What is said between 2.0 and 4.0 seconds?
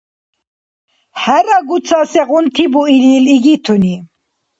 сегъунти буилил «игитуни»!